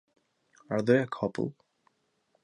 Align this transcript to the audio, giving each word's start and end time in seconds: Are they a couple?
Are 0.71 0.81
they 0.81 0.97
a 0.97 1.05
couple? 1.05 1.53